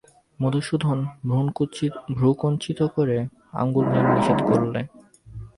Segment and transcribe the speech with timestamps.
[0.39, 0.99] মধুসূদন
[2.17, 3.17] ভ্রূকুঞ্চিত করে
[3.53, 4.81] আঙুল নেড়ে নিষেধ করলে।